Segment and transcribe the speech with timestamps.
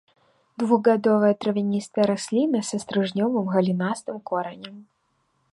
[0.61, 4.75] Двухгадовая травяністая расліна са стрыжнёвым галінастым коранем.